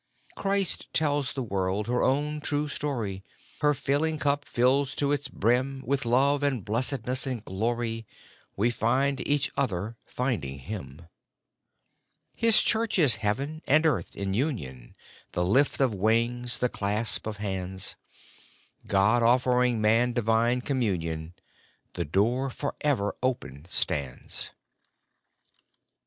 [0.35, 3.23] Christ tells the world her own true story;
[3.59, 8.07] Her failing cup fills to its brim With love, and blessedness, and glory;
[8.57, 11.03] We find each other, finding Him.
[12.35, 14.95] His Church is heaven and earth in union;
[15.33, 17.95] The lift of wings, the clasp of hands!
[18.87, 21.35] God offering man divine communion!—
[21.93, 24.49] The door forever open stands.